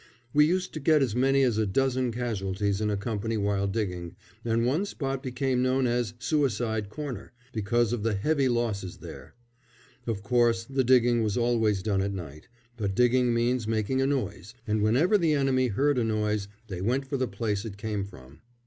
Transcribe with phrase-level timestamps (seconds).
[0.33, 4.15] We used to get as many as a dozen casualties in a company while digging,
[4.43, 9.35] and one spot became known as "Suicide Corner," because of the heavy losses there.
[10.07, 14.55] Of course, the digging was always done at night; but digging means making a noise,
[14.65, 18.39] and whenever the enemy heard a noise they went for the place it came from.